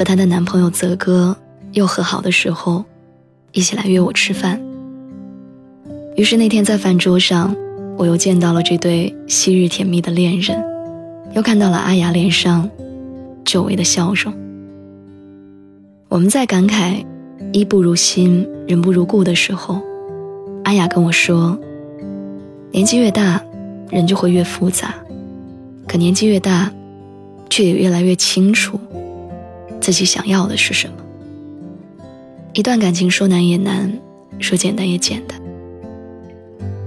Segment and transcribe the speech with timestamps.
[0.00, 1.36] 和她的男朋友泽哥
[1.74, 2.82] 又和好的时候，
[3.52, 4.58] 一起来约我吃饭。
[6.16, 7.54] 于是那天在饭桌上，
[7.98, 10.58] 我又见到了这对昔日甜蜜的恋人，
[11.34, 12.66] 又看到了阿雅脸上
[13.44, 14.32] 久违的笑容。
[16.08, 17.04] 我们在感慨
[17.52, 19.82] “衣不如新，人不如故”的时候，
[20.64, 21.58] 阿雅跟我说
[22.72, 23.38] ：“年纪越大，
[23.90, 24.94] 人就会越复杂，
[25.86, 26.72] 可年纪越大，
[27.50, 28.80] 却也越来越清楚。”
[29.90, 30.94] 自己想要的是什么？
[32.52, 33.92] 一段感情说难也难，
[34.38, 35.36] 说简单也简单。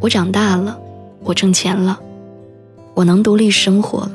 [0.00, 0.76] 我长大了，
[1.22, 1.96] 我挣钱了，
[2.94, 4.12] 我能独立生活了，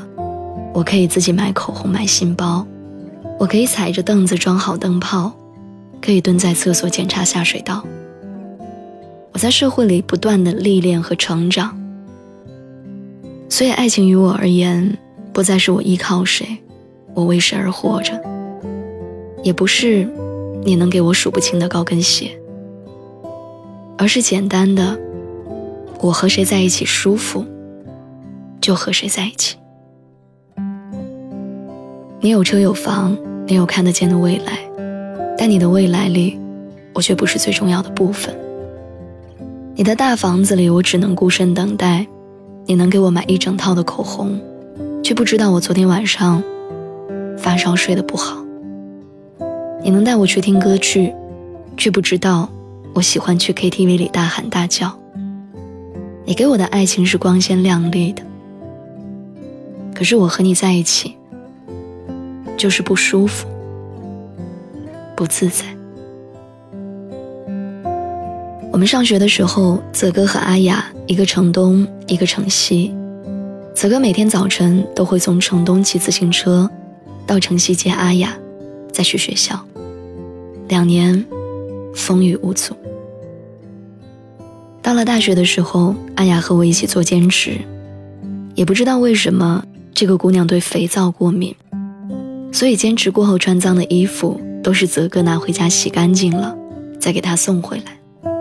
[0.74, 2.68] 我可以自己买口红、买新包，
[3.40, 5.32] 我可以踩着凳子装好灯泡，
[6.02, 7.86] 可以蹲在厕所检查下水道。
[9.32, 11.82] 我在社会里不断的历练和成长，
[13.48, 14.98] 所以爱情于我而言，
[15.32, 16.46] 不再是我依靠谁，
[17.14, 18.33] 我为谁而活着。
[19.44, 20.08] 也不是
[20.64, 22.32] 你能给我数不清的高跟鞋，
[23.98, 24.98] 而是简单的，
[26.00, 27.46] 我和谁在一起舒服，
[28.62, 29.58] 就和谁在一起。
[32.22, 34.60] 你有车有房，你有看得见的未来，
[35.38, 36.40] 但你的未来里，
[36.94, 38.34] 我却不是最重要的部分。
[39.76, 42.08] 你的大房子里，我只能孤身等待，
[42.66, 44.40] 你能给我买一整套的口红，
[45.04, 46.42] 却不知道我昨天晚上
[47.38, 48.43] 发烧睡得不好。
[49.84, 51.14] 你能带我去听歌剧，
[51.76, 52.50] 却不知道
[52.94, 54.98] 我喜欢去 KTV 里大喊大叫。
[56.26, 58.24] 你给我的爱情是光鲜亮丽的，
[59.94, 61.18] 可是我和你在一起，
[62.56, 63.46] 就是不舒服、
[65.18, 65.66] 不自在。
[68.72, 72.96] 我们上学的时候，泽哥和阿雅一个城东，一个城西。
[73.76, 76.70] 泽哥每天早晨都会从城东骑自行车
[77.28, 78.34] 到城西接阿雅，
[78.94, 79.60] 再去学校。
[80.74, 81.24] 两年，
[81.94, 82.76] 风雨无阻。
[84.82, 87.60] 到了大学的时候，阿雅和我一起做兼职，
[88.56, 89.64] 也不知道为什么
[89.94, 91.56] 这个姑娘对肥皂过敏，
[92.52, 96.58] 所以兼职过后穿脏的衣服都是泽哥拿回家洗干净了，
[97.00, 98.32] 再给她送回来。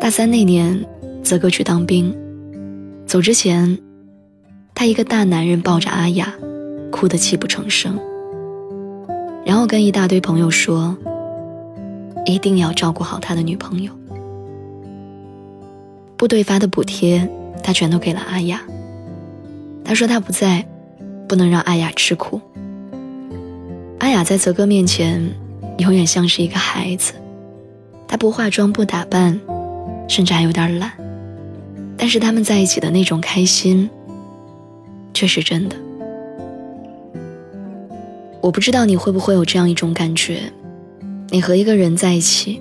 [0.00, 0.82] 大三那年，
[1.22, 2.16] 泽哥去当兵，
[3.04, 3.78] 走之前，
[4.74, 6.32] 他一个大男人抱着阿雅，
[6.90, 7.98] 哭得泣不成声，
[9.44, 10.96] 然后跟一大堆朋友说。
[12.30, 13.92] 一定要照顾好他的女朋友。
[16.16, 17.28] 部队发的补贴，
[17.62, 18.62] 他全都给了阿雅。
[19.84, 20.64] 他说他不在，
[21.26, 22.40] 不能让阿雅吃苦。
[23.98, 25.34] 阿雅在泽哥面前，
[25.78, 27.14] 永远像是一个孩子。
[28.06, 29.40] 他不化妆不打扮，
[30.08, 30.92] 甚至还有点懒。
[31.96, 33.88] 但是他们在一起的那种开心，
[35.14, 35.76] 却是真的。
[38.40, 40.52] 我不知道你会不会有这样一种感觉。
[41.32, 42.60] 你和一个人在一起，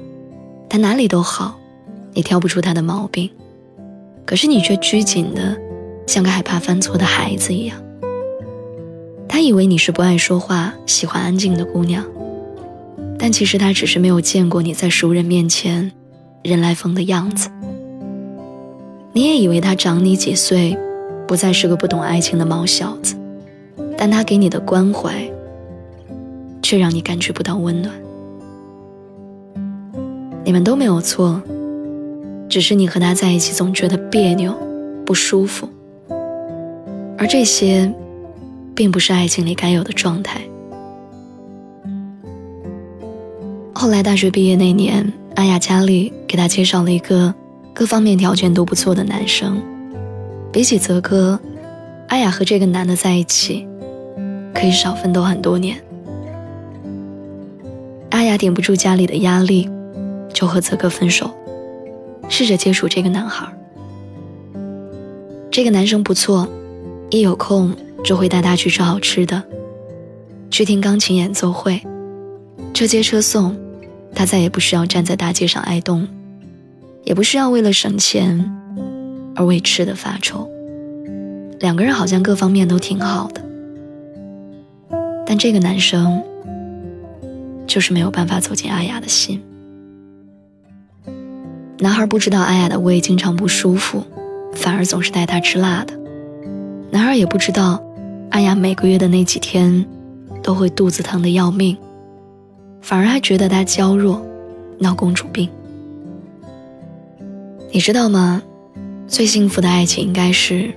[0.70, 1.60] 他哪里都好，
[2.14, 3.28] 你挑不出他的毛病，
[4.26, 5.58] 可是你却拘谨的，
[6.06, 7.82] 像个害怕犯错的孩子一样。
[9.28, 12.06] 他以为你是不爱说话、喜欢安静的姑娘，
[13.18, 15.92] 但其实他只是没有见过你在熟人面前
[16.44, 17.50] 人来疯的样子。
[19.14, 20.78] 你也以为他长你几岁，
[21.28, 23.16] 不再是个不懂爱情的毛小子，
[23.98, 25.28] 但他给你的关怀，
[26.62, 27.92] 却让你感觉不到温暖。
[30.50, 31.40] 你们都没有错，
[32.50, 34.52] 只是你和他在一起总觉得别扭、
[35.06, 35.70] 不舒服，
[37.20, 37.94] 而这些，
[38.74, 40.42] 并不是爱情里该有的状态。
[43.76, 47.32] 后来大学毕业那年，阿雅家里给他介绍了一个
[47.72, 49.62] 各方面条件都不错的男生，
[50.52, 51.40] 比起泽哥，
[52.08, 53.68] 阿雅和这个男的在一起，
[54.52, 55.78] 可以少奋斗很多年。
[58.10, 59.70] 阿雅顶不住家里的压力。
[60.34, 61.30] 就和泽哥分手，
[62.30, 63.48] 试着接触这个男孩。
[65.52, 66.48] 这个男生不错，
[67.10, 69.44] 一有空就会带他去吃好吃的，
[70.52, 71.82] 去听钢琴演奏会，
[72.74, 73.58] 车接车送，
[74.14, 76.08] 他再也不需要站在大街上挨冻，
[77.04, 78.50] 也不需要为了省钱
[79.36, 80.50] 而为吃的发愁。
[81.60, 83.42] 两个人好像各方面都挺好的，
[85.26, 86.24] 但这个男生
[87.68, 89.42] 就是没有办法走进阿雅的心。
[91.82, 94.04] 男孩不知道阿雅的胃经常不舒服，
[94.54, 95.98] 反而总是带她吃辣的。
[96.92, 97.82] 男孩也不知道，
[98.32, 99.86] 阿雅每个月的那几天
[100.44, 101.78] 都会肚子疼的要命，
[102.82, 104.22] 反而还觉得她娇弱，
[104.78, 105.50] 闹公主病。
[107.72, 108.42] 你知道吗？
[109.08, 110.74] 最幸福的爱情应该是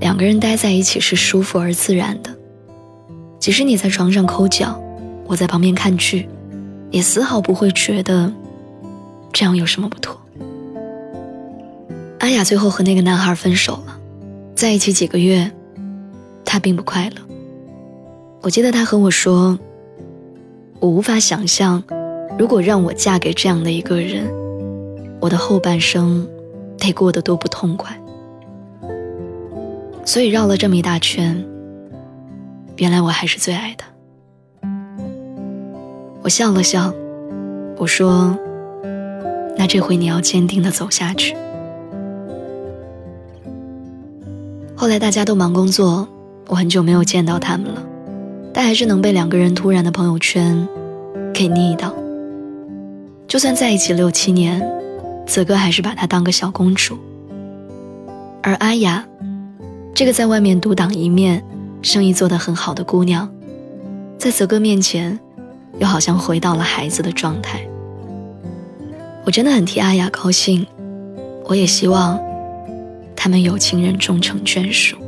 [0.00, 2.30] 两个人待在一起是舒服而自然的，
[3.38, 4.82] 即使你在床上抠脚，
[5.26, 6.28] 我在旁边看剧，
[6.90, 8.32] 也丝毫不会觉得
[9.32, 10.20] 这样有什么不妥。
[12.24, 14.00] 阿雅最后和那个男孩分手了，
[14.54, 15.52] 在一起几个月，
[16.42, 17.16] 她并不快乐。
[18.40, 19.58] 我记得她和我说
[20.80, 21.84] ：“我无法想象，
[22.38, 24.26] 如果让我嫁给这样的一个人，
[25.20, 26.26] 我的后半生
[26.78, 27.94] 得过得多不痛快。”
[30.06, 31.44] 所以绕了这么一大圈，
[32.78, 33.84] 原来我还是最爱的。
[36.22, 36.90] 我笑了笑，
[37.76, 38.34] 我说
[39.58, 41.36] ：“那这回你要坚定的走下去。”
[44.84, 46.06] 后来大家都忙工作，
[46.46, 47.82] 我很久没有见到他们了，
[48.52, 50.68] 但还是能被两个人突然的朋友圈
[51.32, 51.90] 给腻到。
[53.26, 54.62] 就算在一起六七年，
[55.26, 56.98] 泽哥还是把她当个小公主。
[58.42, 59.02] 而阿雅，
[59.94, 61.42] 这个在外面独当一面、
[61.80, 63.26] 生意做得很好的姑娘，
[64.18, 65.18] 在泽哥面前，
[65.78, 67.66] 又好像回到了孩子的状态。
[69.24, 70.66] 我真的很替阿雅高兴，
[71.46, 72.20] 我也希望。
[73.24, 74.98] 他们有情人终成眷属。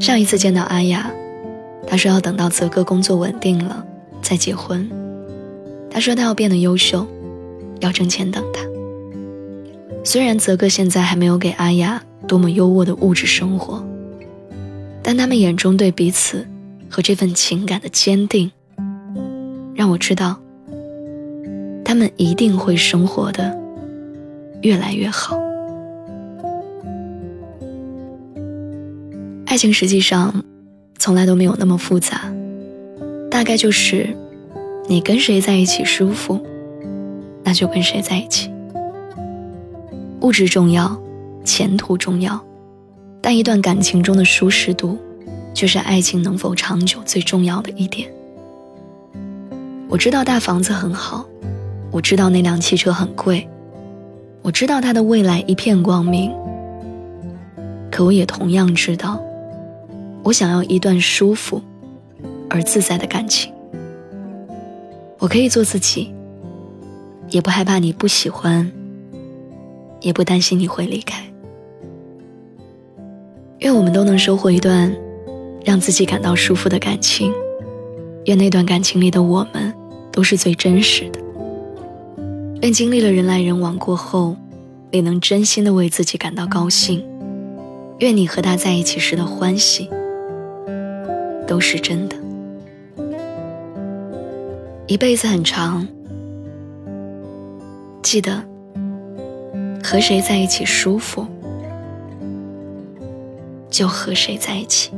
[0.00, 1.12] 上一次见到阿雅，
[1.86, 3.84] 她说要等到泽哥工作稳定了
[4.22, 4.90] 再结婚。
[5.90, 7.06] 她说她要变得优秀，
[7.80, 8.62] 要挣钱等他。
[10.02, 13.84] 虽然泽哥现在还没有给阿雅多么优渥的物质生活，
[15.02, 16.48] 但他们眼中对彼此
[16.88, 18.50] 和这份情感的坚定，
[19.74, 20.40] 让我知道，
[21.84, 23.54] 他们一定会生活的
[24.62, 25.43] 越来越好。
[29.54, 30.42] 爱情实际上，
[30.98, 32.22] 从来都没有那么复杂，
[33.30, 34.08] 大概就是，
[34.88, 36.44] 你跟谁在一起舒服，
[37.44, 38.50] 那就跟谁在一起。
[40.22, 41.00] 物质重要，
[41.44, 42.44] 前途重要，
[43.22, 44.98] 但一段感情中的舒适度，
[45.54, 48.10] 却是爱情能否长久最重要的一点。
[49.88, 51.24] 我知道大房子很好，
[51.92, 53.48] 我知道那辆汽车很贵，
[54.42, 56.32] 我知道他的未来一片光明，
[57.88, 59.24] 可我也同样知道。
[60.24, 61.60] 我想要一段舒服
[62.50, 63.52] 而自在的感情。
[65.18, 66.12] 我可以做自己，
[67.30, 68.70] 也不害怕你不喜欢，
[70.00, 71.22] 也不担心你会离开。
[73.58, 74.94] 愿我们都能收获一段
[75.64, 77.32] 让自己感到舒服的感情。
[78.24, 79.72] 愿那段感情里的我们
[80.10, 81.20] 都是最真实的。
[82.62, 84.34] 愿经历了人来人往过后，
[84.90, 87.04] 你能真心的为自己感到高兴。
[87.98, 89.90] 愿你和他在一起时的欢喜。
[91.46, 92.16] 都是真的。
[94.86, 95.86] 一辈子很长，
[98.02, 98.42] 记得
[99.82, 101.26] 和谁在一起舒服，
[103.70, 104.90] 就和谁在一起。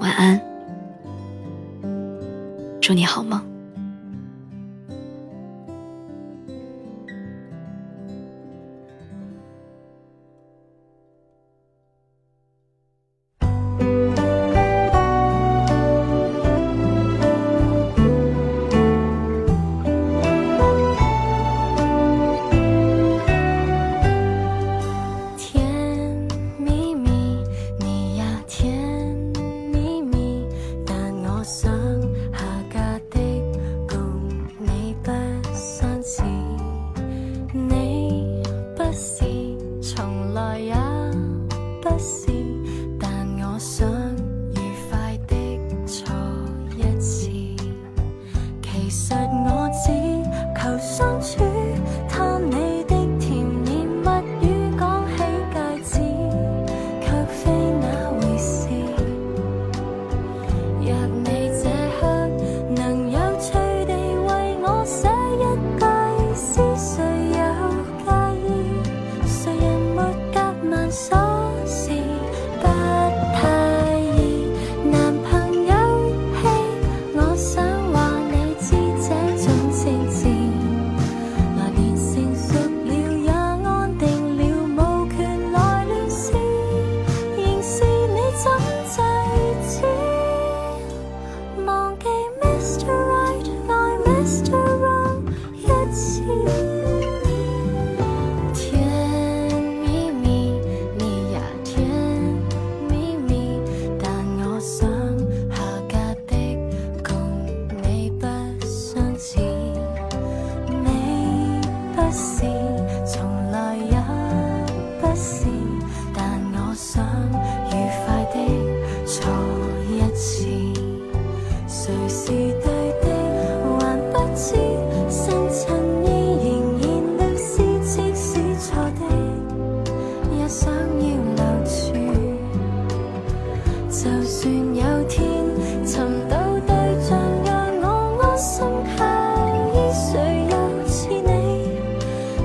[0.00, 0.40] 晚安，
[2.80, 3.40] 祝你好梦。
[48.90, 49.35] sudden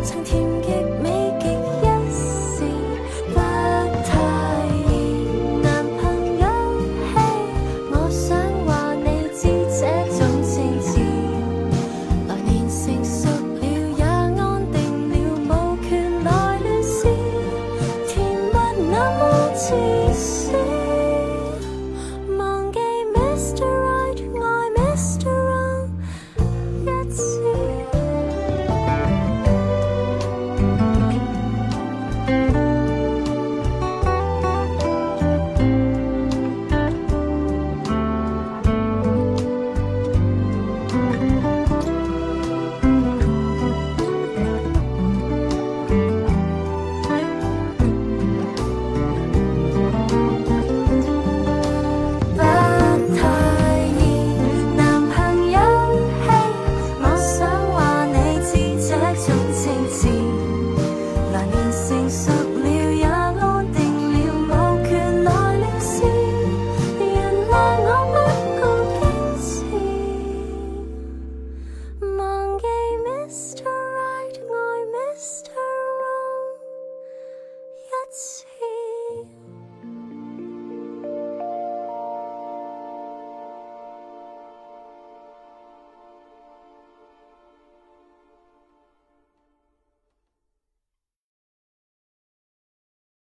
[0.03, 0.50] 曾听